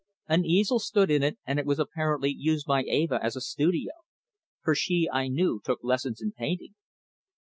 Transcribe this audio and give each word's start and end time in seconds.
An 0.27 0.45
easel 0.45 0.79
stood 0.79 1.11
in 1.11 1.21
it 1.21 1.37
and 1.45 1.59
it 1.59 1.65
was 1.67 1.77
apparently 1.77 2.31
used 2.35 2.65
by 2.65 2.81
Eva 2.81 3.19
as 3.21 3.35
a 3.35 3.39
studio, 3.41 3.91
for 4.63 4.73
she, 4.73 5.07
I 5.07 5.27
knew, 5.27 5.61
took 5.63 5.83
lessons 5.83 6.23
in 6.23 6.31
painting. 6.31 6.73